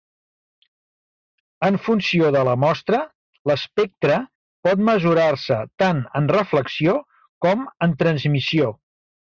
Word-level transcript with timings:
En 1.67 1.77
funció 1.87 2.31
de 2.35 2.41
la 2.47 2.55
mostra, 2.63 3.01
l'espectre 3.51 4.17
por 4.69 4.83
mesurar-se 4.89 5.61
tant 5.85 6.03
en 6.23 6.33
reflexió 6.41 6.99
com 7.49 7.65
en 7.89 7.97
transmissió. 8.05 8.75